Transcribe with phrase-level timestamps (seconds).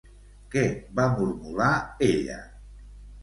[0.53, 0.63] Què
[0.99, 1.69] va mormolar
[2.09, 2.39] ella?